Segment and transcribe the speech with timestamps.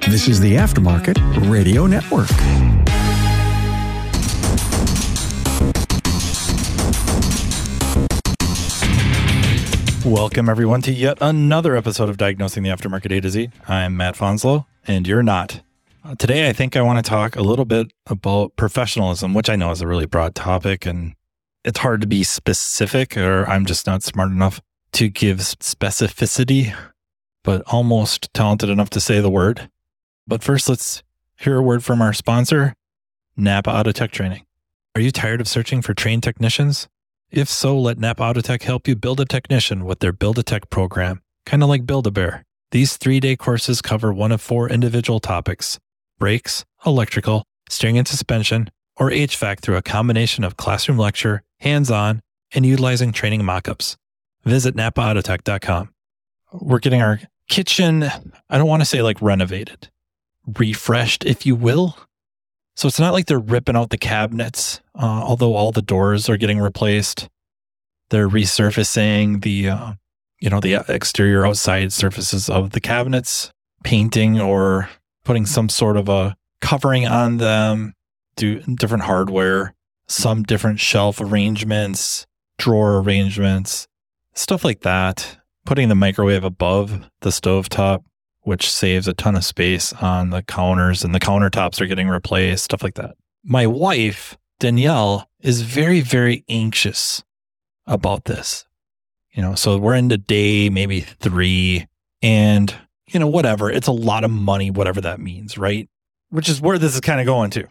[0.00, 2.28] This is the Aftermarket Radio Network.
[10.04, 13.50] Welcome, everyone, to yet another episode of Diagnosing the Aftermarket A to Z.
[13.68, 15.60] I'm Matt Fanslau, and you're not.
[16.04, 19.56] Uh, today, I think I want to talk a little bit about professionalism, which I
[19.56, 21.14] know is a really broad topic, and
[21.64, 24.60] it's hard to be specific, or I'm just not smart enough
[24.92, 26.74] to give specificity,
[27.44, 29.68] but almost talented enough to say the word.
[30.26, 31.02] But first, let's
[31.36, 32.74] hear a word from our sponsor,
[33.36, 34.44] Napa Auto Tech Training.
[34.94, 36.88] Are you tired of searching for trained technicians?
[37.30, 40.42] If so, let Napa Auto Tech help you build a technician with their Build a
[40.42, 42.44] Tech program, kind of like Build a Bear.
[42.70, 45.78] These three day courses cover one of four individual topics
[46.18, 52.20] brakes, electrical, steering and suspension, or HVAC through a combination of classroom lecture, hands on,
[52.54, 53.96] and utilizing training mockups.
[54.44, 55.88] Visit napaautotech.com.
[56.52, 58.04] We're getting our kitchen,
[58.48, 59.90] I don't want to say like renovated,
[60.46, 61.96] refreshed, if you will.
[62.74, 66.36] So it's not like they're ripping out the cabinets, uh, although all the doors are
[66.36, 67.28] getting replaced.
[68.10, 69.92] They're resurfacing the, uh,
[70.40, 73.50] you know, the exterior outside surfaces of the cabinets,
[73.84, 74.88] painting or
[75.24, 77.94] putting some sort of a covering on them,
[78.36, 79.74] do different hardware,
[80.08, 82.26] some different shelf arrangements,
[82.58, 83.86] drawer arrangements,
[84.34, 85.38] stuff like that.
[85.64, 88.02] Putting the microwave above the stovetop
[88.42, 92.64] which saves a ton of space on the counters and the countertops are getting replaced,
[92.64, 93.14] stuff like that.
[93.44, 97.22] My wife, Danielle, is very, very anxious
[97.86, 98.66] about this.
[99.32, 101.86] You know, so we're into day maybe three
[102.20, 102.74] and,
[103.08, 103.70] you know, whatever.
[103.70, 105.88] It's a lot of money, whatever that means, right?
[106.28, 107.66] Which is where this is kind of going to.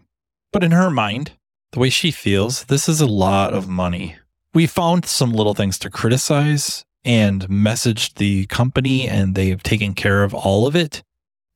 [0.51, 1.31] But in her mind,
[1.71, 4.17] the way she feels, this is a lot of money.
[4.53, 10.23] We found some little things to criticize and messaged the company and they've taken care
[10.23, 11.03] of all of it.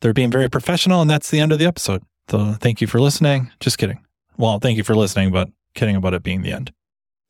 [0.01, 2.03] They're being very professional and that's the end of the episode.
[2.29, 3.51] So thank you for listening.
[3.59, 4.03] Just kidding.
[4.37, 6.71] Well, thank you for listening, but kidding about it being the end.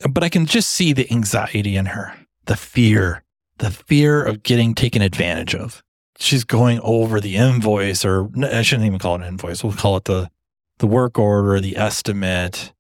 [0.10, 2.14] But I can just see the anxiety in her,
[2.46, 3.24] the fear,
[3.58, 5.84] the fear of getting taken advantage of.
[6.18, 9.64] She's going over the invoice or I shouldn't even call it an invoice.
[9.64, 10.30] We'll call it the,
[10.78, 12.74] the work order, the estimate,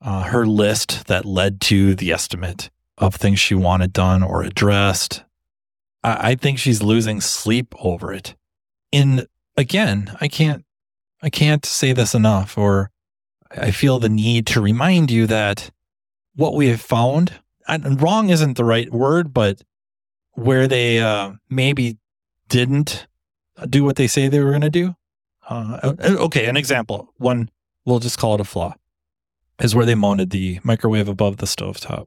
[0.00, 2.70] uh, her list that led to the estimate
[3.02, 5.24] of things she wanted done or addressed.
[6.02, 8.34] I, I think she's losing sleep over it.
[8.92, 9.26] And
[9.56, 10.64] again, I can't,
[11.22, 12.90] I can't say this enough, or
[13.50, 15.70] I feel the need to remind you that
[16.34, 19.62] what we have found, wrong isn't the right word, but
[20.32, 21.98] where they uh, maybe
[22.48, 23.06] didn't
[23.68, 24.94] do what they say they were going to do.
[25.48, 27.50] Uh, okay, an example, one,
[27.84, 28.74] we'll just call it a flaw,
[29.60, 32.06] is where they mounted the microwave above the stovetop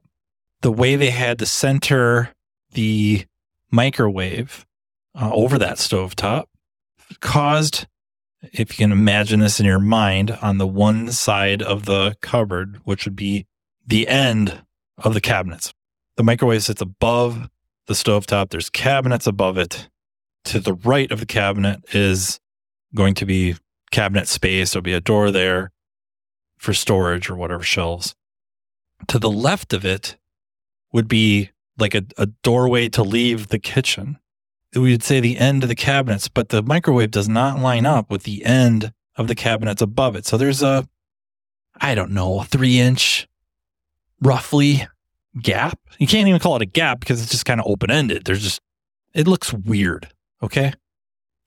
[0.66, 2.34] the way they had to center
[2.72, 3.24] the
[3.70, 4.66] microwave
[5.14, 6.46] uh, over that stovetop
[7.20, 7.86] caused,
[8.42, 12.80] if you can imagine this in your mind, on the one side of the cupboard,
[12.82, 13.46] which would be
[13.86, 14.60] the end
[14.98, 15.72] of the cabinets.
[16.16, 17.48] The microwave sits above
[17.86, 18.50] the stovetop.
[18.50, 19.88] There's cabinets above it.
[20.46, 22.40] To the right of the cabinet is
[22.92, 23.54] going to be
[23.92, 24.72] cabinet space.
[24.72, 25.70] There'll be a door there
[26.58, 28.16] for storage or whatever shelves.
[29.06, 30.16] To the left of it
[30.96, 34.18] would be like a, a doorway to leave the kitchen.
[34.74, 38.10] We would say the end of the cabinets, but the microwave does not line up
[38.10, 40.24] with the end of the cabinets above it.
[40.24, 40.88] So there's a,
[41.78, 43.28] I don't know, three inch
[44.22, 44.88] roughly
[45.42, 45.78] gap.
[45.98, 48.24] You can't even call it a gap because it's just kind of open ended.
[48.24, 48.62] There's just,
[49.12, 50.08] it looks weird.
[50.42, 50.72] Okay.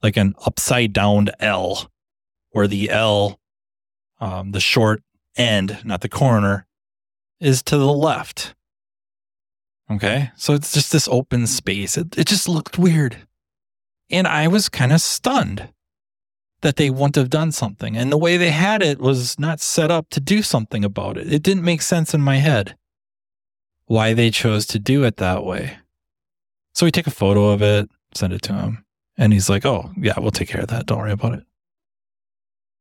[0.00, 1.90] Like an upside down L
[2.50, 3.40] where the L,
[4.20, 5.02] um, the short
[5.36, 6.68] end, not the corner,
[7.40, 8.54] is to the left.
[9.90, 10.30] Okay.
[10.36, 11.96] So it's just this open space.
[11.96, 13.26] It, it just looked weird.
[14.10, 15.68] And I was kind of stunned
[16.62, 17.96] that they wouldn't have done something.
[17.96, 21.32] And the way they had it was not set up to do something about it.
[21.32, 22.76] It didn't make sense in my head
[23.86, 25.78] why they chose to do it that way.
[26.74, 28.84] So we take a photo of it, send it to him.
[29.16, 30.86] And he's like, oh, yeah, we'll take care of that.
[30.86, 31.44] Don't worry about it.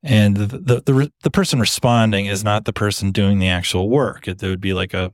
[0.04, 4.28] And the, the, the, the person responding is not the person doing the actual work.
[4.28, 5.12] It, it would be like a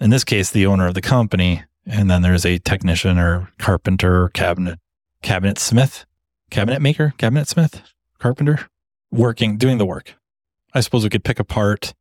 [0.00, 1.64] in this case, the owner of the company.
[1.86, 4.78] And then there's a technician or carpenter, cabinet,
[5.22, 6.06] cabinet smith,
[6.50, 7.82] cabinet maker, cabinet smith,
[8.18, 8.68] carpenter
[9.10, 10.14] working, doing the work.
[10.72, 11.94] I suppose we could pick apart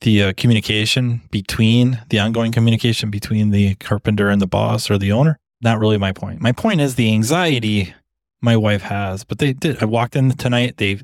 [0.00, 5.12] the uh, communication between the ongoing communication between the carpenter and the boss or the
[5.12, 5.38] owner.
[5.60, 6.40] Not really my point.
[6.40, 7.94] My point is the anxiety
[8.40, 9.82] my wife has, but they did.
[9.82, 10.76] I walked in tonight.
[10.76, 11.00] They,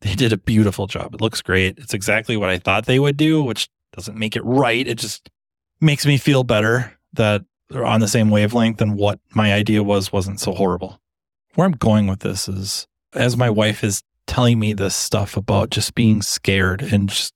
[0.00, 1.14] they did a beautiful job.
[1.14, 1.78] It looks great.
[1.78, 4.86] It's exactly what I thought they would do, which doesn't make it right.
[4.86, 5.28] It just
[5.80, 10.12] makes me feel better that they're on the same wavelength and what my idea was
[10.12, 11.00] wasn't so horrible.
[11.54, 15.70] Where I'm going with this is as my wife is telling me this stuff about
[15.70, 17.34] just being scared and just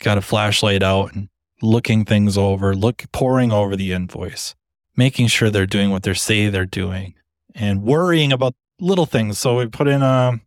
[0.00, 1.28] got a flashlight out and
[1.60, 4.54] looking things over, look pouring over the invoice,
[4.96, 7.14] making sure they're doing what they say they're doing,
[7.54, 9.38] and worrying about little things.
[9.38, 10.42] So we put in um,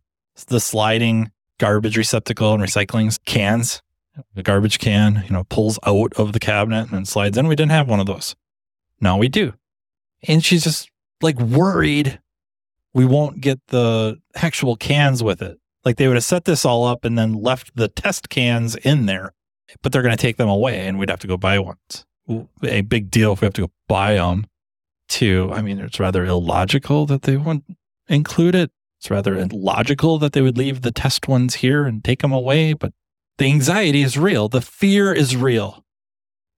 [0.46, 3.82] the sliding garbage receptacle and recycling cans.
[4.34, 7.48] The garbage can, you know, pulls out of the cabinet and then slides in.
[7.48, 8.36] We didn't have one of those.
[9.00, 9.54] Now we do.
[10.28, 12.20] And she's just like worried
[12.94, 15.58] we won't get the actual cans with it.
[15.84, 19.06] Like they would have set this all up and then left the test cans in
[19.06, 19.32] there,
[19.82, 22.04] but they're going to take them away and we'd have to go buy ones.
[22.62, 24.46] A big deal if we have to go buy them.
[25.08, 27.64] Too, I mean, it's rather illogical that they wouldn't
[28.08, 28.70] include it.
[28.98, 32.72] It's rather illogical that they would leave the test ones here and take them away,
[32.72, 32.92] but
[33.38, 34.48] the anxiety is real.
[34.48, 35.84] The fear is real.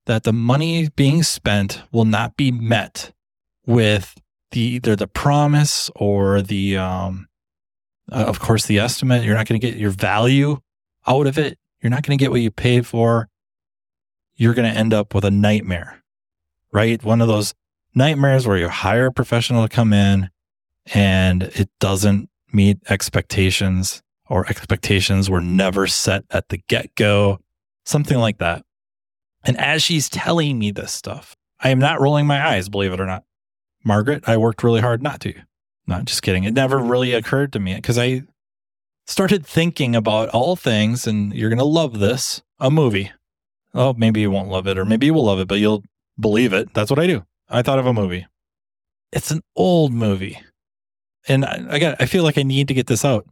[0.07, 3.13] That the money being spent will not be met
[3.67, 4.15] with
[4.51, 7.29] the either the promise or the um
[8.13, 9.25] uh, of course the estimate.
[9.25, 10.59] You're not going to get your value
[11.07, 11.59] out of it.
[11.81, 13.29] You're not going to get what you paid for.
[14.37, 16.05] You're going to end up with a nightmare
[16.75, 17.03] right?
[17.03, 17.55] One of those
[17.95, 20.29] nightmares where you hire a professional to come in
[20.93, 27.39] and it doesn't meet expectations or expectations were never set at the get-go
[27.85, 28.65] something like that
[29.45, 33.01] and as she's telling me this stuff i am not rolling my eyes believe it
[33.01, 33.25] or not
[33.85, 35.35] Margaret, I worked really hard not to.
[35.87, 36.45] Not just kidding.
[36.45, 38.23] It never really occurred to me because I
[39.07, 43.13] started thinking about all things, and you're going to love this a movie.
[43.75, 45.85] Oh, maybe you won't love it, or maybe you will love it, but you'll
[46.19, 46.73] believe it.
[46.73, 47.25] That's what I do.
[47.49, 48.27] I thought of a movie.
[49.13, 50.41] It's an old movie.
[51.29, 53.27] And I, got I feel like I need to get this out.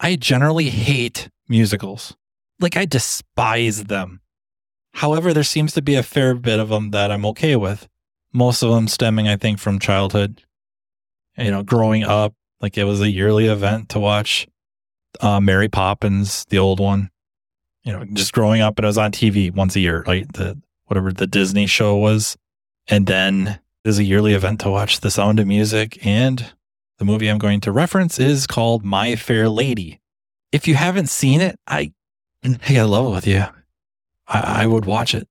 [0.00, 2.16] I generally hate musicals.
[2.60, 4.20] Like I despise them.
[4.94, 7.88] However, there seems to be a fair bit of them that I'm okay with
[8.36, 10.42] most of them stemming, I think, from childhood.
[11.38, 14.46] You know, growing up, like it was a yearly event to watch
[15.20, 17.10] uh, Mary Poppins, the old one.
[17.82, 20.30] You know, just growing up, and it was on TV once a year, right?
[20.32, 22.36] The whatever the Disney show was,
[22.88, 26.52] and then there's a yearly event to watch The Sound of Music, and
[26.98, 30.00] the movie I'm going to reference is called My Fair Lady.
[30.52, 31.92] If you haven't seen it, I
[32.42, 33.44] hey I gotta level with you.
[34.26, 35.28] I, I would watch it.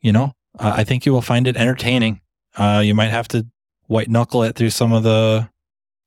[0.00, 2.20] You know, I think you will find it entertaining.
[2.56, 3.46] Uh, you might have to
[3.86, 5.48] white knuckle it through some of the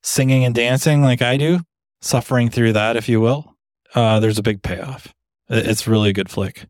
[0.01, 1.59] singing and dancing like I do,
[2.01, 3.55] suffering through that, if you will.
[3.93, 5.13] Uh, there's a big payoff.
[5.49, 6.65] It's really a good flick.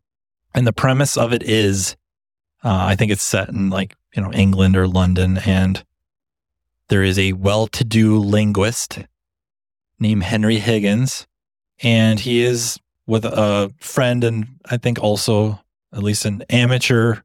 [0.54, 1.96] And the premise of it is,
[2.62, 5.38] uh, I think it's set in like, you know, England or London.
[5.38, 5.84] And
[6.94, 9.00] there is a well to do linguist
[9.98, 11.26] named Henry Higgins.
[11.82, 15.58] And he is with a friend and I think also
[15.92, 17.16] at least an amateur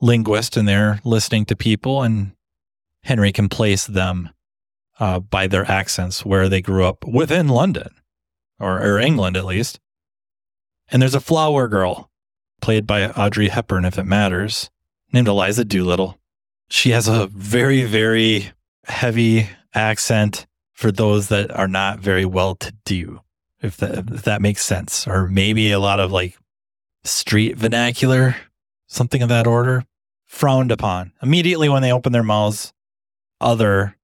[0.00, 2.32] linguist and they're listening to people and
[3.02, 4.30] Henry can place them
[4.98, 7.90] uh, by their accents where they grew up within London
[8.58, 9.80] or, or England at least.
[10.88, 12.10] And there's a flower girl
[12.62, 14.70] played by Audrey Hepburn, if it matters,
[15.12, 16.18] named Eliza Doolittle.
[16.70, 18.53] She has a very, very
[18.86, 23.20] heavy accent for those that are not very well to do,
[23.60, 26.36] if that, if that makes sense, or maybe a lot of like
[27.04, 28.36] street vernacular,
[28.86, 29.84] something of that order
[30.24, 31.12] frowned upon.
[31.22, 32.72] Immediately when they open their mouths,
[33.40, 33.96] other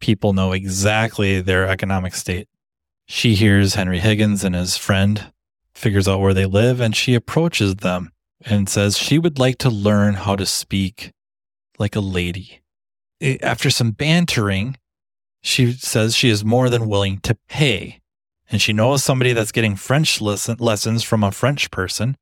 [0.00, 2.48] people know exactly their economic state.
[3.06, 5.32] She hears Henry Higgins and his friend,
[5.74, 8.10] figures out where they live, and she approaches them
[8.44, 11.12] and says she would like to learn how to speak
[11.78, 12.60] like a lady.
[13.24, 14.76] Eh, after some bantering,
[15.42, 18.00] she says she is more than willing to pay.
[18.50, 22.16] And she knows somebody that's getting French lesson, lessons from a French person.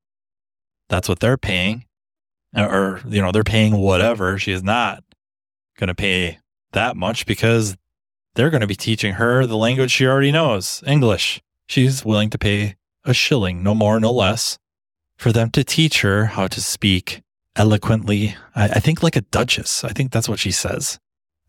[0.88, 1.84] That's what they're paying
[2.56, 5.02] or you know they're paying whatever she is not
[5.78, 6.38] going to pay
[6.72, 7.76] that much because
[8.34, 12.38] they're going to be teaching her the language she already knows english she's willing to
[12.38, 14.58] pay a shilling no more no less
[15.16, 17.22] for them to teach her how to speak
[17.56, 18.36] eloquently.
[18.54, 19.84] I, I think like a duchess.
[19.84, 20.98] I think that's what she says.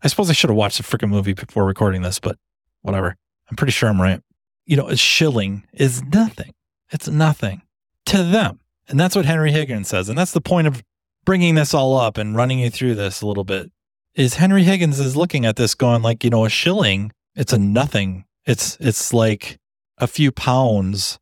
[0.02, 2.36] I suppose i should have watched the freaking movie before recording this but
[2.82, 3.16] whatever.
[3.50, 4.20] I'm pretty sure i'm right.
[4.66, 6.52] You know a shilling is nothing.
[6.90, 7.62] It's nothing
[8.06, 8.60] to them.
[8.88, 10.08] And that's what henry higgins says.
[10.08, 10.82] And that's the point of
[11.24, 13.70] bringing this all up and running you through this a little bit
[14.14, 17.58] is Henry Higgins is looking at this going like, you know, a shilling, it's a
[17.58, 18.24] nothing.
[18.46, 19.58] It's it's like
[19.98, 21.18] a few pounds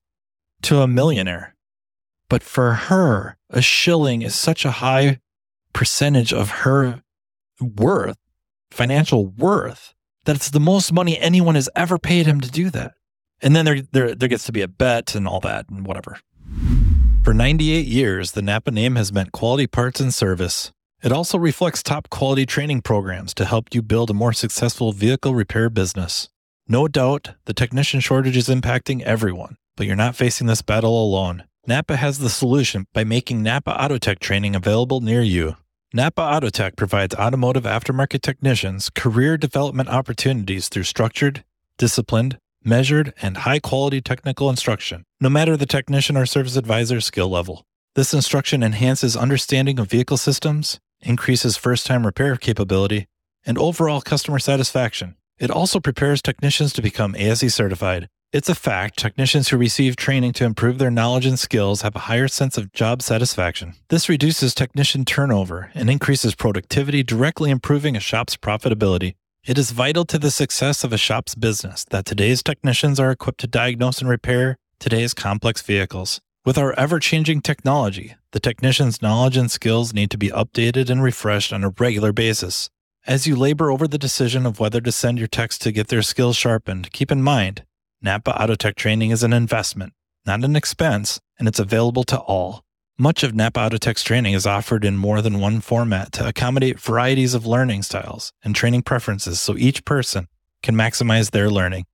[0.62, 1.51] to a millionaire.
[2.32, 5.20] But for her, a shilling is such a high
[5.74, 7.02] percentage of her
[7.60, 8.16] worth,
[8.70, 9.92] financial worth,
[10.24, 12.94] that it's the most money anyone has ever paid him to do that.
[13.42, 16.20] And then there there there gets to be a bet and all that and whatever.
[17.22, 20.72] For 98 years, the Napa name has meant quality parts and service.
[21.02, 25.34] It also reflects top quality training programs to help you build a more successful vehicle
[25.34, 26.30] repair business.
[26.66, 31.44] No doubt, the technician shortage is impacting everyone, but you're not facing this battle alone.
[31.64, 35.54] Napa has the solution by making Napa Autotech training available near you.
[35.95, 41.45] Napa Autotech provides automotive aftermarket technicians career development opportunities through structured,
[41.78, 47.28] disciplined, measured, and high quality technical instruction, no matter the technician or service advisor skill
[47.28, 47.64] level.
[47.95, 53.07] This instruction enhances understanding of vehicle systems, increases first time repair capability,
[53.47, 55.14] and overall customer satisfaction.
[55.38, 58.09] It also prepares technicians to become ASE certified.
[58.32, 62.06] It's a fact technicians who receive training to improve their knowledge and skills have a
[62.08, 63.74] higher sense of job satisfaction.
[63.90, 69.16] This reduces technician turnover and increases productivity, directly improving a shop's profitability.
[69.44, 73.40] It is vital to the success of a shop's business that today's technicians are equipped
[73.40, 76.22] to diagnose and repair today's complex vehicles.
[76.46, 81.02] With our ever changing technology, the technician's knowledge and skills need to be updated and
[81.02, 82.70] refreshed on a regular basis.
[83.06, 86.00] As you labor over the decision of whether to send your techs to get their
[86.00, 87.64] skills sharpened, keep in mind
[88.04, 89.92] Napa Autotech training is an investment,
[90.26, 92.64] not an expense, and it's available to all.
[92.99, 97.32] Much of Napa Autotech's training is offered in more than one format to accommodate varieties
[97.32, 100.26] of learning styles and training preferences so each person
[100.64, 101.85] can maximize their learning.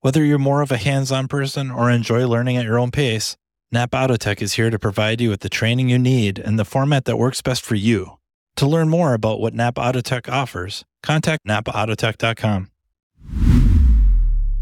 [0.00, 3.36] Whether you're more of a hands on person or enjoy learning at your own pace,
[3.70, 7.04] Napa Autotech is here to provide you with the training you need in the format
[7.04, 8.18] that works best for you.
[8.56, 12.70] To learn more about what Napa Autotech offers, contact napaautotech.com.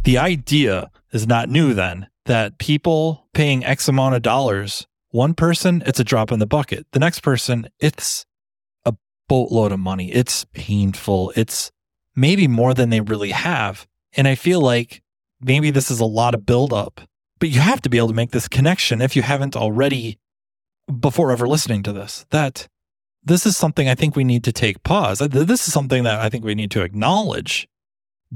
[0.06, 5.82] The idea is not new then that people paying X amount of dollars, one person,
[5.84, 6.86] it's a drop in the bucket.
[6.92, 8.24] The next person, it's
[8.84, 8.94] a
[9.26, 10.12] boatload of money.
[10.12, 11.32] It's painful.
[11.34, 11.72] It's
[12.14, 13.88] maybe more than they really have.
[14.16, 15.02] And I feel like
[15.40, 17.00] maybe this is a lot of buildup,
[17.40, 20.20] but you have to be able to make this connection if you haven't already
[21.00, 22.26] before ever listening to this.
[22.30, 22.68] That
[23.24, 25.18] this is something I think we need to take pause.
[25.18, 27.66] This is something that I think we need to acknowledge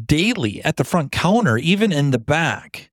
[0.06, 2.90] daily at the front counter, even in the back.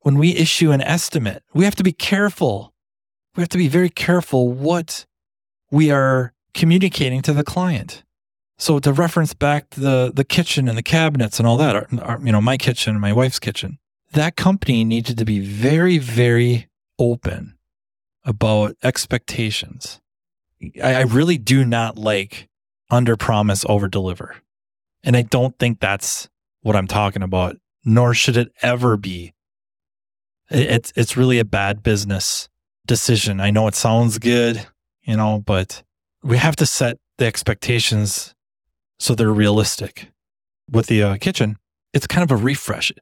[0.00, 2.74] When we issue an estimate, we have to be careful.
[3.36, 5.06] We have to be very careful what
[5.70, 8.02] we are communicating to the client.
[8.58, 12.20] So to reference back the, the kitchen and the cabinets and all that, our, our,
[12.22, 13.78] you know, my kitchen and my wife's kitchen,
[14.12, 16.68] that company needed to be very, very
[16.98, 17.56] open
[18.24, 20.00] about expectations
[20.82, 22.48] I, I really do not like
[22.90, 24.36] under promise, over deliver.
[25.02, 26.28] And I don't think that's
[26.62, 29.34] what I'm talking about, nor should it ever be.
[30.50, 32.48] It's, it's really a bad business
[32.86, 33.40] decision.
[33.40, 34.66] I know it sounds good,
[35.02, 35.82] you know, but
[36.22, 38.34] we have to set the expectations
[38.98, 40.08] so they're realistic.
[40.70, 41.58] With the uh, kitchen,
[41.92, 42.92] it's kind of a refresh.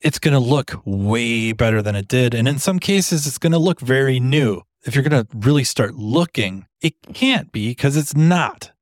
[0.00, 2.34] It's going to look way better than it did.
[2.34, 5.64] And in some cases, it's going to look very new if you're going to really
[5.64, 8.72] start looking, it can't be because it's not.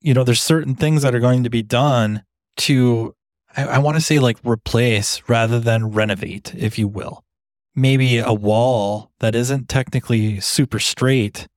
[0.00, 2.24] You know, there's certain things that are going to be done
[2.58, 3.14] to,
[3.56, 7.22] I, I want to say like replace rather than renovate, if you will.
[7.74, 11.48] Maybe a wall that isn't technically super straight.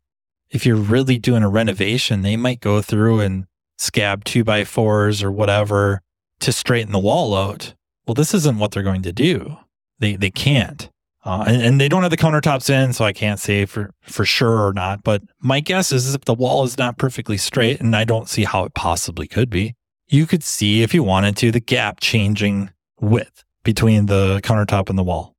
[0.49, 3.45] If you're really doing a renovation, they might go through and
[3.77, 6.01] scab two by fours or whatever
[6.39, 7.75] to straighten the wall out.
[8.07, 9.57] Well, this isn't what they're going to do.
[9.99, 10.89] They, they can't.
[11.25, 14.23] Uh, and, and, they don't have the countertops in, so I can't say for, for
[14.23, 15.03] sure or not.
[15.03, 18.45] But my guess is if the wall is not perfectly straight, and I don't see
[18.45, 19.75] how it possibly could be,
[20.07, 24.97] you could see if you wanted to the gap changing width between the countertop and
[24.97, 25.35] the wall.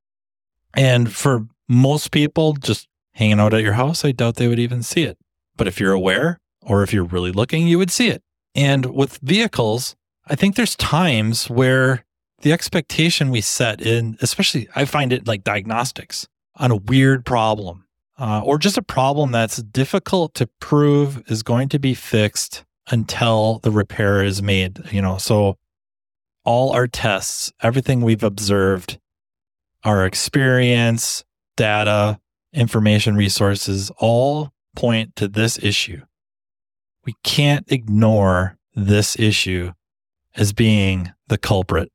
[0.75, 4.83] And for most people just hanging out at your house, I doubt they would even
[4.83, 5.19] see it.
[5.57, 8.23] But if you're aware or if you're really looking, you would see it.
[8.55, 9.97] And with vehicles,
[10.27, 12.05] I think there's times where
[12.43, 17.87] the expectation we set in, especially I find it like diagnostics on a weird problem
[18.19, 23.61] uh, or just a problem that's difficult to prove is going to be fixed until
[23.63, 24.81] the repair is made.
[24.93, 25.57] You know, so
[26.45, 28.99] all our tests, everything we've observed,
[29.85, 31.25] our experience,
[31.57, 32.19] data,
[32.53, 36.03] information resources all point to this issue.
[37.05, 39.73] We can't ignore this issue
[40.37, 41.91] as being the culprit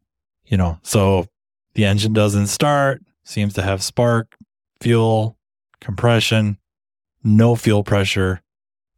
[0.54, 1.26] you know, so
[1.74, 4.36] the engine doesn't start, seems to have spark,
[4.80, 5.36] fuel,
[5.82, 6.60] compression,
[7.24, 8.43] no fuel pressure.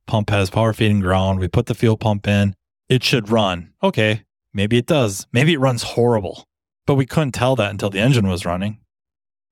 [0.07, 1.39] Pump has power feeding ground.
[1.39, 2.55] We put the fuel pump in.
[2.89, 3.73] It should run.
[3.81, 4.23] Okay.
[4.53, 5.27] Maybe it does.
[5.33, 6.47] Maybe it runs horrible,
[6.85, 8.79] but we couldn't tell that until the engine was running.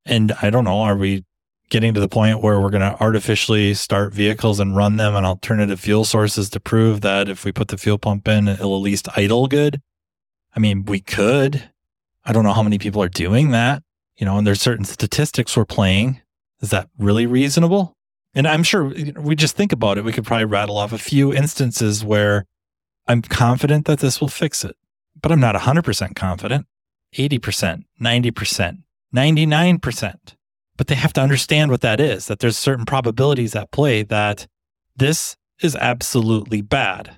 [0.05, 0.81] And I don't know.
[0.81, 1.25] Are we
[1.69, 5.25] getting to the point where we're going to artificially start vehicles and run them on
[5.25, 8.81] alternative fuel sources to prove that if we put the fuel pump in, it'll at
[8.81, 9.81] least idle good?
[10.55, 11.69] I mean, we could.
[12.25, 13.83] I don't know how many people are doing that,
[14.15, 16.21] you know, and there's certain statistics we're playing.
[16.61, 17.97] Is that really reasonable?
[18.35, 20.03] And I'm sure we just think about it.
[20.03, 22.45] We could probably rattle off a few instances where
[23.07, 24.75] I'm confident that this will fix it,
[25.21, 26.65] but I'm not 100% confident.
[27.13, 28.77] 80%, 90%,
[29.15, 30.15] 99%.
[30.75, 34.47] But they have to understand what that is, that there's certain probabilities at play that
[34.95, 37.17] this is absolutely bad.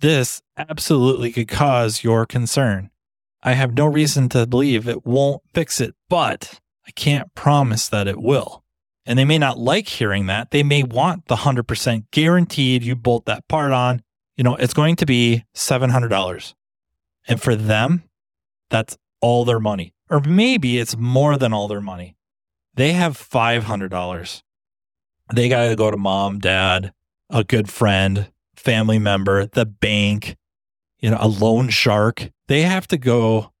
[0.00, 2.90] This absolutely could cause your concern.
[3.44, 8.08] I have no reason to believe it won't fix it, but I can't promise that
[8.08, 8.61] it will.
[9.04, 10.50] And they may not like hearing that.
[10.50, 14.02] They may want the 100% guaranteed you bolt that part on.
[14.36, 16.54] You know, it's going to be $700.
[17.26, 18.04] And for them,
[18.70, 19.92] that's all their money.
[20.08, 22.16] Or maybe it's more than all their money.
[22.74, 24.42] They have $500.
[25.34, 26.92] They got to go to mom, dad,
[27.30, 30.36] a good friend, family member, the bank,
[30.98, 32.30] you know, a loan shark.
[32.48, 33.52] They have to go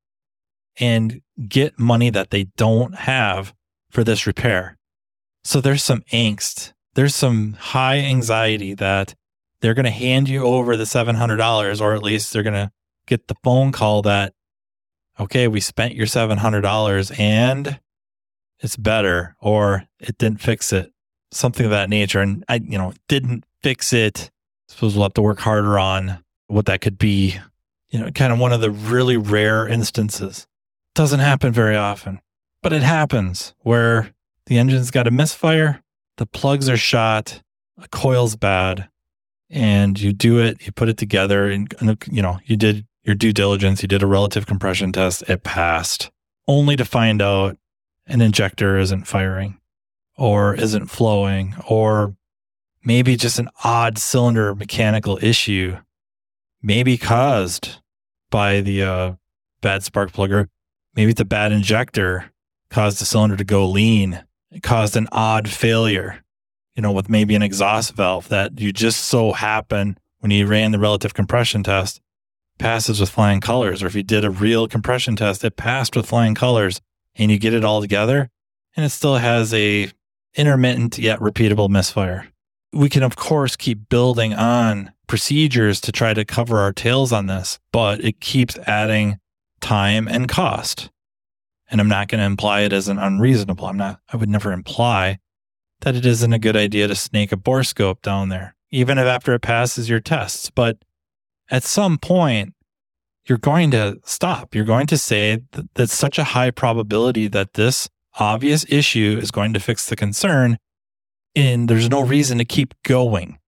[0.78, 3.54] and get money that they don't have
[3.90, 4.78] for this repair.
[5.44, 6.72] So there's some angst.
[6.94, 9.14] There's some high anxiety that
[9.60, 12.70] they're going to hand you over the $700 or at least they're going to
[13.06, 14.34] get the phone call that
[15.20, 17.78] okay, we spent your $700 and
[18.60, 20.92] it's better or it didn't fix it.
[21.30, 24.30] Something of that nature and I you know, didn't fix it.
[24.68, 27.36] I suppose we'll have to work harder on what that could be.
[27.90, 30.46] You know, kind of one of the really rare instances.
[30.94, 32.20] Doesn't happen very often,
[32.62, 34.12] but it happens where
[34.46, 35.82] the engine's got a misfire,
[36.16, 37.42] the plugs are shot,
[37.78, 38.88] a coil's bad,
[39.50, 41.74] and you do it, you put it together, and,
[42.10, 46.10] you know, you did your due diligence, you did a relative compression test, it passed,
[46.46, 47.56] only to find out
[48.06, 49.58] an injector isn't firing
[50.16, 52.14] or isn't flowing, or
[52.84, 55.76] maybe just an odd cylinder mechanical issue,
[56.62, 57.76] maybe caused
[58.30, 59.12] by the uh,
[59.60, 60.48] bad spark plug, or
[60.94, 62.32] maybe the bad injector
[62.70, 64.24] caused the cylinder to go lean.
[64.52, 66.22] It caused an odd failure,
[66.76, 70.72] you know, with maybe an exhaust valve that you just so happen when you ran
[70.72, 72.00] the relative compression test
[72.58, 73.82] passes with flying colors.
[73.82, 76.80] Or if you did a real compression test, it passed with flying colors
[77.16, 78.30] and you get it all together
[78.76, 79.90] and it still has a
[80.34, 82.28] intermittent yet repeatable misfire.
[82.72, 87.26] We can, of course, keep building on procedures to try to cover our tails on
[87.26, 89.18] this, but it keeps adding
[89.60, 90.90] time and cost.
[91.72, 93.66] And I'm not going to imply it as an unreasonable.
[93.66, 95.18] I'm not, I would never imply
[95.80, 99.32] that it isn't a good idea to snake a borescope down there, even if after
[99.32, 100.50] it passes your tests.
[100.50, 100.76] But
[101.50, 102.52] at some point,
[103.26, 104.54] you're going to stop.
[104.54, 107.88] You're going to say that that's such a high probability that this
[108.20, 110.58] obvious issue is going to fix the concern.
[111.34, 113.38] And there's no reason to keep going.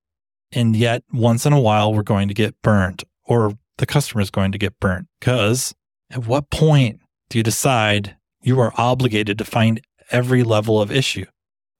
[0.50, 4.30] And yet, once in a while, we're going to get burnt or the customer is
[4.30, 5.08] going to get burnt.
[5.20, 5.74] Because
[6.10, 7.00] at what point
[7.32, 11.26] you decide you are obligated to find every level of issue?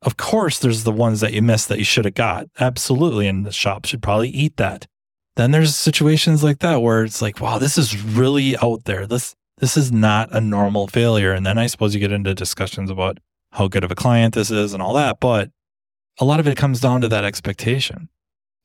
[0.03, 2.47] Of course, there's the ones that you missed that you should have got.
[2.59, 3.27] Absolutely.
[3.27, 4.87] And the shop should probably eat that
[5.37, 9.07] then there's situations like that where it's like, wow, this is really out there.
[9.07, 11.33] This this is not a normal failure.
[11.33, 13.19] And then I suppose you get into discussions about
[13.53, 15.21] how good of a client this is and all that.
[15.21, 15.51] But
[16.19, 18.09] a lot of it comes down to that expectation.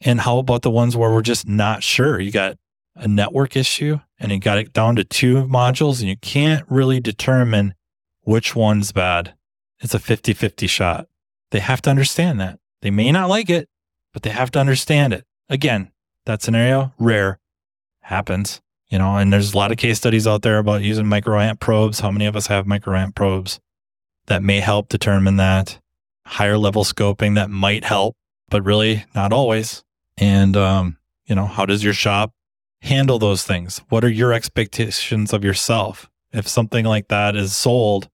[0.01, 2.19] And how about the ones where we're just not sure?
[2.19, 2.57] You got
[2.95, 6.99] a network issue and you got it down to two modules and you can't really
[6.99, 7.73] determine
[8.21, 9.33] which one's bad.
[9.79, 11.07] It's a 50 50 shot.
[11.51, 12.59] They have to understand that.
[12.81, 13.69] They may not like it,
[14.13, 15.25] but they have to understand it.
[15.49, 15.91] Again,
[16.25, 16.93] that scenario?
[16.99, 17.39] Rare.
[18.01, 21.59] Happens, you know, and there's a lot of case studies out there about using microamp
[21.59, 21.99] probes.
[21.99, 23.59] How many of us have microamp probes
[24.27, 25.79] that may help determine that?
[26.25, 28.15] Higher level scoping that might help,
[28.49, 29.83] but really not always.
[30.17, 32.33] And, um, you know, how does your shop
[32.81, 33.81] handle those things?
[33.89, 36.09] What are your expectations of yourself?
[36.31, 38.09] If something like that is sold,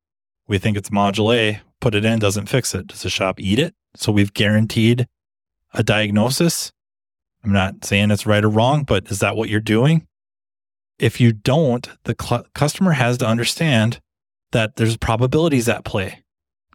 [0.47, 2.88] we think it's module A, put it in, doesn't fix it.
[2.88, 3.75] Does the shop eat it?
[3.95, 5.08] So we've guaranteed
[5.73, 6.71] a diagnosis
[7.45, 10.08] I'm not saying it's right or wrong, but is that what you're doing?
[10.97, 14.01] If you don't, the cl- customer has to understand
[14.51, 16.23] that there's probabilities at play.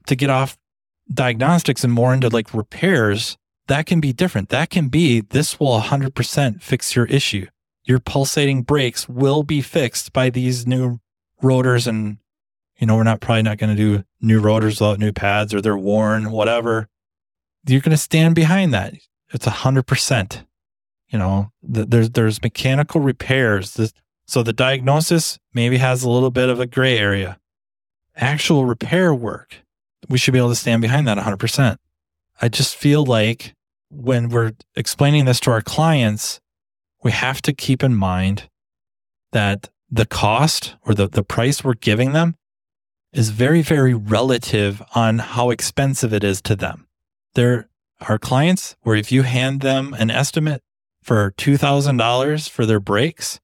[0.06, 0.56] To get off
[1.12, 4.50] diagnostics and more into like repairs, that can be different.
[4.50, 7.46] That can be this will 100% fix your issue.
[7.90, 11.00] Your pulsating brakes will be fixed by these new
[11.42, 12.18] rotors and
[12.78, 15.60] you know, we're not probably not going to do new rotors without new pads or
[15.60, 16.88] they're worn, whatever.
[17.66, 18.94] You're going to stand behind that.
[19.32, 20.44] It's a hundred percent.
[21.08, 23.92] You know, the, there's there's mechanical repairs.
[24.24, 27.40] So the diagnosis maybe has a little bit of a gray area.
[28.14, 29.56] Actual repair work,
[30.08, 31.76] we should be able to stand behind that 100%.
[32.40, 33.56] I just feel like
[33.90, 36.40] when we're explaining this to our clients,
[37.02, 38.48] we have to keep in mind
[39.32, 42.36] that the cost or the, the price we're giving them
[43.12, 46.86] is very, very relative on how expensive it is to them.
[47.34, 47.68] There
[48.08, 50.62] are clients where if you hand them an estimate
[51.02, 53.40] for $2,000 for their brakes,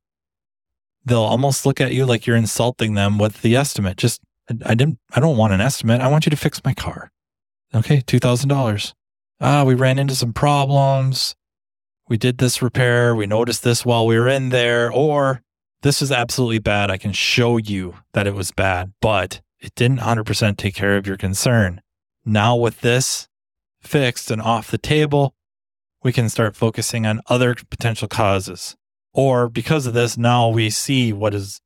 [1.05, 3.97] they'll almost look at you like you're insulting them with the estimate.
[3.97, 4.21] Just,
[4.65, 6.01] I didn't, I don't want an estimate.
[6.01, 7.11] I want you to fix my car.
[7.75, 8.95] Okay, $2,000.
[9.41, 11.35] Ah, we ran into some problems.
[12.09, 13.15] We did this repair.
[13.15, 14.91] We noticed this while we were in there.
[14.91, 15.43] Or
[15.83, 16.91] this is absolutely bad.
[16.91, 21.07] I can show you that it was bad, but it didn't 100% take care of
[21.07, 21.81] your concern.
[22.25, 23.29] Now, with this
[23.81, 25.35] fixed and off the table,
[26.03, 28.77] we can start focusing on other potential causes.
[29.13, 31.61] Or because of this, now we see what is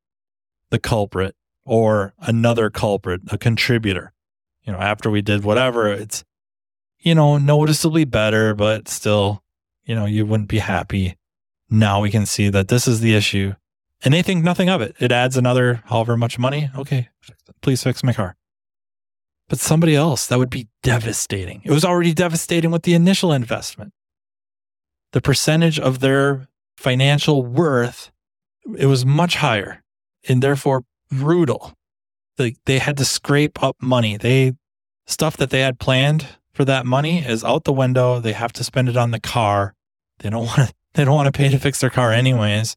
[0.71, 4.13] the culprit or another culprit, a contributor.
[4.63, 6.25] You know, after we did whatever, it's,
[6.99, 9.43] you know, noticeably better, but still,
[9.91, 11.17] you know, you wouldn't be happy.
[11.69, 13.55] Now we can see that this is the issue
[14.05, 14.95] and they think nothing of it.
[15.01, 16.71] It adds another however much money.
[16.77, 17.09] Okay,
[17.61, 18.37] please fix my car.
[19.49, 21.61] But somebody else, that would be devastating.
[21.65, 23.93] It was already devastating with the initial investment.
[25.11, 28.13] The percentage of their financial worth,
[28.79, 29.83] it was much higher
[30.29, 31.75] and therefore brutal.
[32.37, 34.17] They, they had to scrape up money.
[34.17, 34.53] They,
[35.07, 38.21] stuff that they had planned for that money is out the window.
[38.21, 39.75] They have to spend it on the car.
[40.21, 42.77] They don't want to, they don't want to pay to fix their car anyways.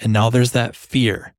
[0.00, 1.34] And now there's that fear.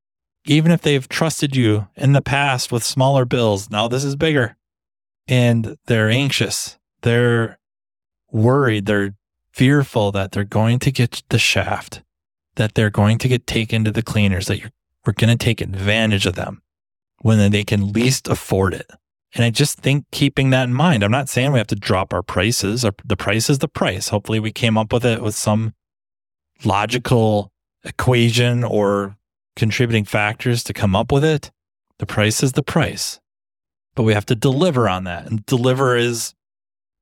[0.46, 4.56] Even if they've trusted you in the past with smaller bills, now this is bigger.
[5.26, 6.78] And they're anxious.
[7.02, 7.58] They're
[8.30, 8.86] worried.
[8.86, 9.14] They're
[9.52, 12.02] fearful that they're going to get the shaft,
[12.56, 14.72] that they're going to get taken to the cleaners, that you're,
[15.06, 16.62] we're going to take advantage of them
[17.20, 18.90] when they can least afford it.
[19.34, 22.12] And I just think keeping that in mind, I'm not saying we have to drop
[22.12, 22.86] our prices.
[23.04, 24.08] the price is the price.
[24.08, 25.74] Hopefully, we came up with it with some
[26.64, 27.50] logical
[27.82, 29.16] equation or
[29.56, 31.50] contributing factors to come up with it.
[31.98, 33.20] The price is the price,
[33.94, 35.26] but we have to deliver on that.
[35.26, 36.34] And deliver is,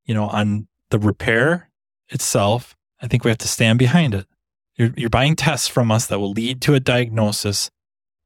[0.05, 1.71] you know, on the repair
[2.09, 2.77] itself.
[3.01, 4.27] I think we have to stand behind it.
[4.77, 7.71] You're, you're buying tests from us that will lead to a diagnosis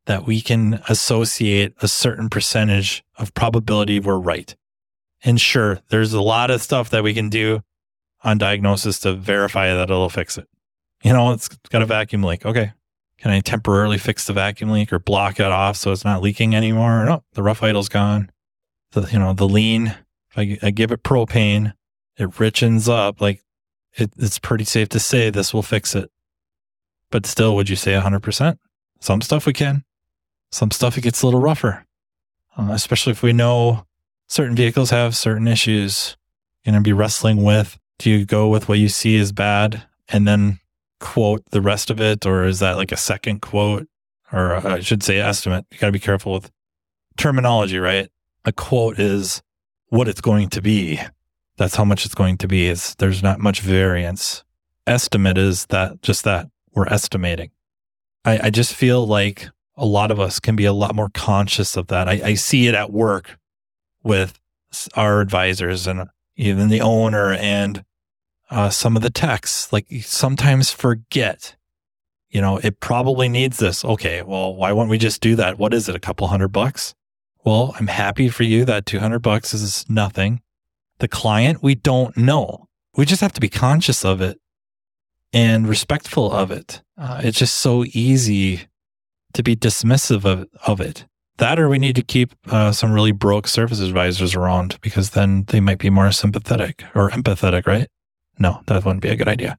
[0.07, 4.57] that we can associate a certain percentage of probability we're right.
[5.23, 7.63] And sure, there's a lot of stuff that we can do
[8.23, 10.49] on diagnosis to verify that it'll fix it.
[11.03, 12.47] You know, it's got a vacuum leak.
[12.47, 12.73] Okay.
[13.19, 16.55] Can I temporarily fix the vacuum leak or block it off so it's not leaking
[16.55, 17.05] anymore?
[17.05, 18.31] No, the rough idle's gone.
[18.93, 19.97] The, you know, the lean,
[20.31, 21.73] if I, I give it propane,
[22.19, 23.21] it richens up.
[23.21, 23.43] Like
[23.95, 26.11] it, it's pretty safe to say this will fix it.
[27.11, 28.59] But still, would you say 100%?
[29.01, 29.85] Some stuff we can.
[30.51, 31.85] Some stuff it gets a little rougher,
[32.57, 33.87] uh, especially if we know
[34.29, 36.17] certain vehicles have certain issues.
[36.65, 39.83] You're going to be wrestling with do you go with what you see as bad
[40.09, 40.59] and then
[41.01, 43.87] quote the rest of it, or is that like a second quote,
[44.33, 45.67] or uh, I should say estimate?
[45.71, 46.51] You got to be careful with
[47.17, 48.09] terminology, right?
[48.45, 49.43] A quote is
[49.89, 51.01] what it's going to be.
[51.57, 52.67] That's how much it's going to be.
[52.67, 54.45] Is there's not much variance.
[54.87, 57.51] Estimate is that just that we're estimating.
[58.25, 61.77] I, I just feel like a lot of us can be a lot more conscious
[61.77, 62.09] of that.
[62.09, 63.39] I, I see it at work
[64.03, 64.39] with
[64.95, 67.85] our advisors and even the owner and
[68.51, 69.73] uh, some of the texts.
[69.73, 71.57] Like sometimes forget,
[72.31, 73.85] you know, it probably needs this.
[73.85, 75.59] Okay, well, why won't we just do that?
[75.59, 75.97] What is it?
[75.97, 76.95] A couple hundred bucks?
[77.45, 80.41] Well, I'm happy for you that 200 bucks is nothing.
[80.99, 82.69] The client, we don't know.
[82.97, 84.41] We just have to be conscious of it
[85.33, 86.83] and respectful of it.
[86.99, 88.67] Uh, it's just so easy
[89.37, 91.07] to be dismissive of, of it.
[91.39, 95.45] That or we need to keep uh, some really broke service advisors around because then
[95.49, 97.89] they might be more sympathetic or empathetic, right?
[98.39, 99.59] No, that wouldn't be a good idea.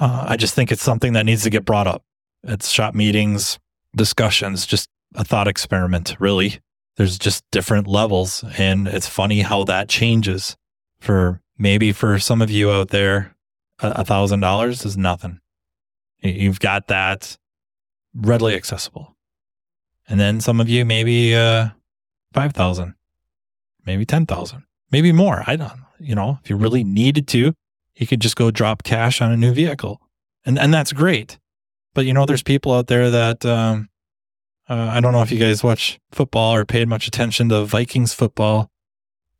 [0.00, 2.02] Uh, I just think it's something that needs to get brought up.
[2.42, 3.58] It's shop meetings,
[3.94, 6.60] discussions, just a thought experiment, really.
[6.96, 8.44] There's just different levels.
[8.56, 10.56] And it's funny how that changes.
[11.00, 13.36] For maybe for some of you out there,
[13.80, 15.40] a thousand dollars is nothing.
[16.20, 17.36] You've got that
[18.14, 19.16] readily accessible.
[20.08, 21.68] And then some of you, maybe uh,
[22.32, 22.94] 5,000,
[23.84, 25.44] maybe 10,000, maybe more.
[25.46, 27.54] I don't, you know, if you really needed to,
[27.96, 30.00] you could just go drop cash on a new vehicle.
[30.44, 31.38] And, and that's great.
[31.94, 33.88] But you know, there's people out there that, um,
[34.68, 38.14] uh, I don't know if you guys watch football or paid much attention to Vikings
[38.14, 38.70] football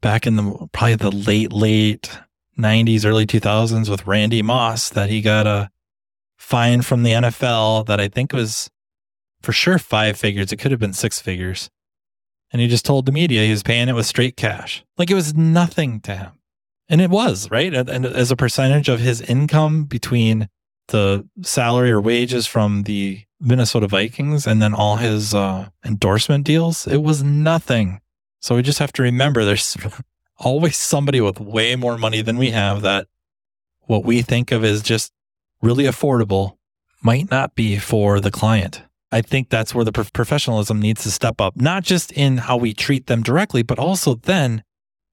[0.01, 2.19] back in the probably the late, late
[2.59, 5.71] 90s, early 2000s with Randy Moss that he got a
[6.37, 8.71] fine from the NFL that I think was
[9.43, 10.53] for sure five figures.
[10.53, 11.71] It could have been six figures.
[12.51, 14.85] And he just told the media he was paying it with straight cash.
[14.97, 16.33] Like it was nothing to him.
[16.89, 17.75] And it was, right?
[17.75, 20.49] And as a percentage of his income between
[20.89, 26.87] the salary or wages from the Minnesota Vikings and then all his uh, endorsement deals,
[26.87, 28.01] it was nothing.
[28.41, 29.77] So we just have to remember there's
[30.39, 33.07] always somebody with way more money than we have that
[33.83, 35.13] what we think of as just
[35.61, 36.57] really affordable
[37.03, 38.83] might not be for the client.
[39.11, 42.75] I think that's where the professionalism needs to step up, not just in how we
[42.75, 44.63] treat them directly, but also then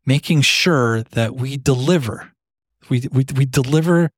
[0.05, 2.31] making sure that we deliver.
[2.89, 4.12] We, we, we deliver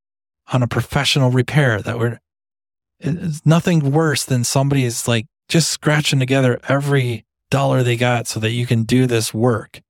[0.51, 2.19] on a professional repair that we're,
[2.99, 8.39] it's nothing worse than somebody is like just scratching together every dollar they got so
[8.39, 9.81] that you can do this work.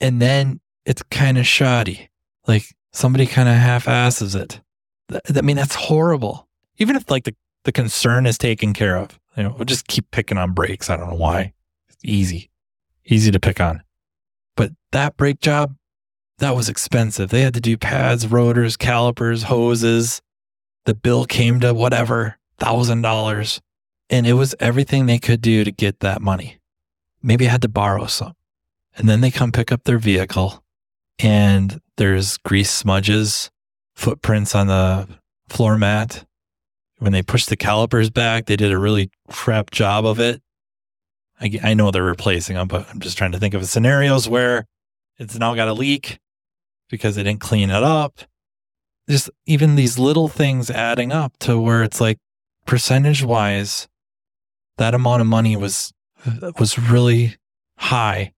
[0.00, 2.10] And then it's kind of shoddy.
[2.46, 4.60] Like somebody kind of half asses it.
[5.12, 6.48] I mean, that's horrible.
[6.78, 10.10] Even if like the, the concern is taken care of, you know, we'll just keep
[10.10, 10.90] picking on brakes.
[10.90, 11.52] I don't know why.
[11.88, 12.50] It's easy,
[13.04, 13.82] easy to pick on.
[14.56, 15.74] But that brake job,
[16.38, 17.30] that was expensive.
[17.30, 20.22] They had to do pads, rotors, calipers, hoses.
[20.84, 23.60] The bill came to whatever, thousand dollars.
[24.10, 26.58] And it was everything they could do to get that money.
[27.22, 28.34] Maybe I had to borrow some.
[28.96, 30.62] And then they come pick up their vehicle
[31.18, 33.50] and there's grease smudges,
[33.94, 35.08] footprints on the
[35.48, 36.26] floor mat.
[36.98, 40.40] When they pushed the calipers back, they did a really crap job of it.
[41.40, 44.66] I, I know they're replacing them, but I'm just trying to think of scenarios where
[45.18, 46.18] it's now got a leak
[46.88, 48.20] because they didn't clean it up.
[49.08, 52.18] Just even these little things adding up to where it's like
[52.64, 53.88] percentage wise,
[54.78, 55.92] that amount of money was
[56.58, 57.36] was really
[57.76, 58.32] high.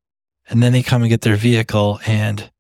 [0.49, 2.51] And then they come and get their vehicle and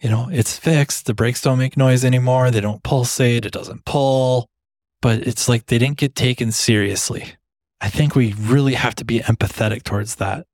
[0.00, 1.06] you know, it's fixed.
[1.06, 2.50] The brakes don't make noise anymore.
[2.50, 3.44] They don't pulsate.
[3.44, 4.48] It doesn't pull.
[5.00, 7.34] But it's like they didn't get taken seriously.
[7.80, 10.46] I think we really have to be empathetic towards that.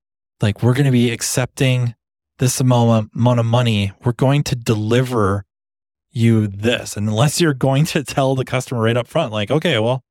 [0.42, 1.94] Like we're going to be accepting
[2.38, 3.92] this amount, of money.
[4.04, 5.44] We're going to deliver
[6.11, 6.96] you this.
[6.96, 10.02] And unless you're going to tell the customer right up front, like, okay, well,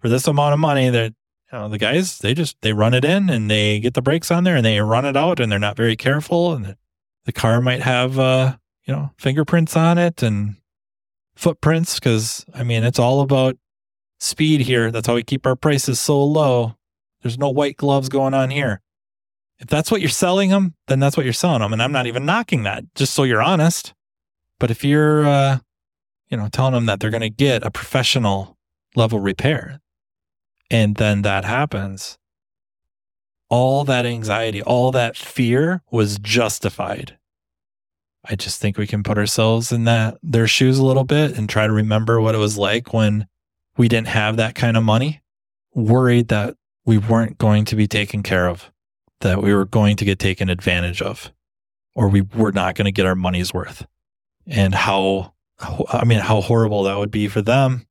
[0.00, 1.14] for this amount of money that,
[1.52, 4.30] you know, the guys, they just, they run it in and they get the brakes
[4.30, 6.52] on there and they run it out and they're not very careful.
[6.52, 6.76] And
[7.24, 10.56] the car might have, uh, you know, fingerprints on it and
[11.34, 11.98] footprints.
[12.00, 13.56] Cause I mean, it's all about
[14.18, 14.90] speed here.
[14.90, 16.76] That's how we keep our prices so low.
[17.22, 18.80] There's no white gloves going on here.
[19.58, 21.72] If that's what you're selling them, then that's what you're selling them.
[21.72, 23.92] And I'm not even knocking that, just so you're honest.
[24.60, 25.58] But if you're, uh,
[26.28, 28.56] you know, telling them that they're going to get a professional
[28.94, 29.80] level repair,
[30.70, 32.18] and then that happens,
[33.48, 37.16] all that anxiety, all that fear was justified.
[38.24, 41.48] I just think we can put ourselves in that their shoes a little bit and
[41.48, 43.26] try to remember what it was like when
[43.78, 45.22] we didn't have that kind of money,
[45.72, 48.70] worried that we weren't going to be taken care of,
[49.20, 51.32] that we were going to get taken advantage of,
[51.94, 53.86] or we were not going to get our money's worth.
[54.46, 55.34] And how,
[55.90, 57.86] I mean, how horrible that would be for them.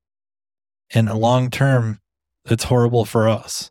[0.92, 2.00] And long term,
[2.44, 3.70] it's horrible for us.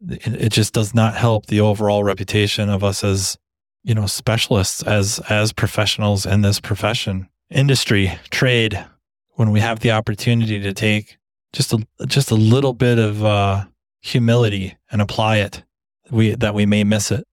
[0.00, 3.36] It just does not help the overall reputation of us as,
[3.82, 8.84] you know, specialists, as, as professionals in this profession, industry, trade,
[9.30, 11.18] when we have the opportunity to take
[11.52, 13.64] just a just a little bit of uh,
[14.00, 15.62] humility and apply it,
[16.10, 17.26] we that we may miss it.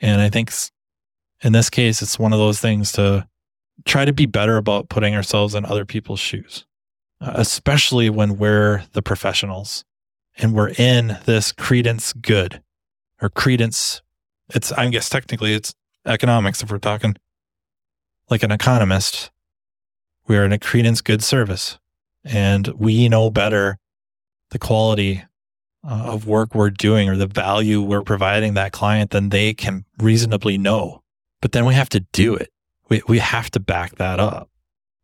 [0.00, 0.52] And I think
[1.42, 3.26] in this case, it's one of those things to
[3.84, 6.66] try to be better about putting ourselves in other people's shoes,
[7.20, 9.84] uh, especially when we're the professionals
[10.36, 12.62] and we're in this credence good
[13.20, 14.02] or credence.
[14.50, 17.16] It's I guess technically it's economics if we're talking
[18.28, 19.30] like an economist.
[20.26, 21.78] We are in a credence good service
[22.24, 23.78] and we know better
[24.50, 25.24] the quality
[25.84, 29.84] uh, of work we're doing or the value we're providing that client than they can
[29.98, 31.02] reasonably know.
[31.40, 32.50] But then we have to do it.
[32.88, 34.48] We, we have to back that up.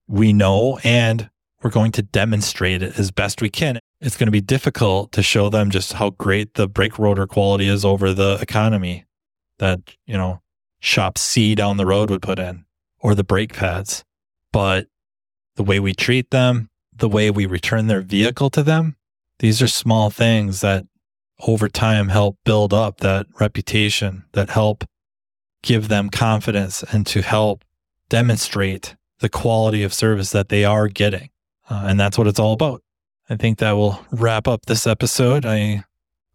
[0.06, 1.30] We know and
[1.62, 3.80] we're going to demonstrate it as best we can.
[4.00, 7.66] It's going to be difficult to show them just how great the brake rotor quality
[7.66, 9.04] is over the economy
[9.58, 10.40] that, you know,
[10.80, 12.64] shop C down the road would put in
[13.00, 14.04] or the brake pads.
[14.52, 14.86] But
[15.56, 18.96] the way we treat them, the way we return their vehicle to them.
[19.38, 20.84] These are small things that
[21.40, 24.84] over time help build up that reputation, that help
[25.62, 27.64] give them confidence and to help
[28.08, 31.30] demonstrate the quality of service that they are getting.
[31.70, 32.82] Uh, and that's what it's all about.
[33.30, 35.44] I think that will wrap up this episode.
[35.44, 35.84] I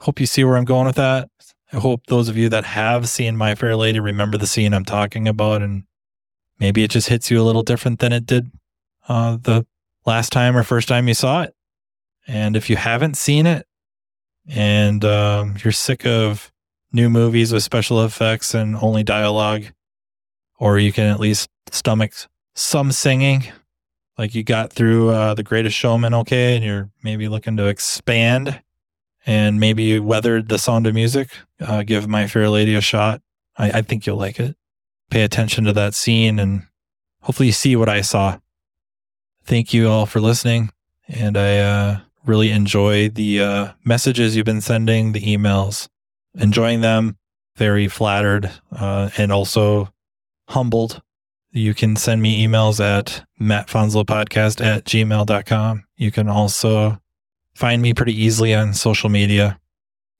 [0.02, 1.30] hope you see where I'm going with that.
[1.72, 4.86] I hope those of you that have seen My Fair Lady remember the scene I'm
[4.86, 5.84] talking about and
[6.60, 8.52] maybe it just hits you a little different than it did
[9.08, 9.66] uh, the
[10.06, 11.56] last time or first time you saw it.
[12.28, 13.68] And if you haven't seen it
[14.48, 16.52] and um, you're sick of
[16.92, 19.66] new movies with special effects and only dialogue,
[20.60, 22.14] or you can at least stomach
[22.56, 23.46] some singing,
[24.18, 28.62] like you got through uh, The Greatest Showman okay, and you're maybe looking to expand
[29.26, 31.30] and maybe you weathered the sound of music,
[31.62, 33.22] uh, give My Fair Lady a shot.
[33.58, 34.56] I, I think you'll like it.
[35.10, 36.64] Pay attention to that scene and
[37.22, 38.40] hopefully you see what I saw.
[39.46, 40.72] Thank you all for listening.
[41.08, 45.88] And I uh, really enjoy the uh, messages you've been sending, the emails,
[46.36, 47.18] enjoying them.
[47.56, 49.94] Very flattered uh, and also
[50.50, 51.02] humbled.
[51.52, 55.84] You can send me emails at mattfonslopodcast at gmail.com.
[55.98, 57.00] You can also
[57.54, 59.60] find me pretty easily on social media.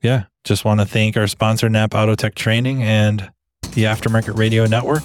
[0.04, 3.32] Yeah, just want to thank our sponsor, Napa Auto Tech Training and
[3.72, 5.04] the Aftermarket Radio Network.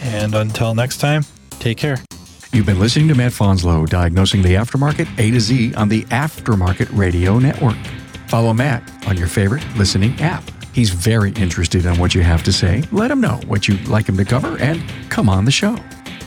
[0.00, 1.24] And until next time,
[1.60, 1.98] take care.
[2.54, 6.88] You've been listening to Matt Fanslau diagnosing the aftermarket A to Z on the Aftermarket
[6.96, 7.74] Radio Network.
[8.28, 10.44] Follow Matt on your favorite listening app.
[10.72, 12.84] He's very interested in what you have to say.
[12.92, 15.76] Let him know what you'd like him to cover and come on the show.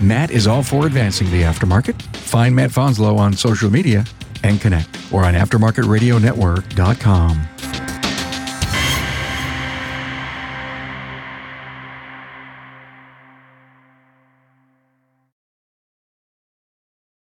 [0.02, 2.02] Matt is all for advancing the aftermarket.
[2.18, 4.04] Find Matt Fanslau on social media
[4.44, 7.48] and connect or on aftermarketradionetwork.com.